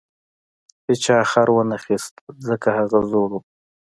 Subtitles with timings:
[0.87, 2.13] هیچا خر ونه خیست
[2.47, 3.43] ځکه هغه زوړ و.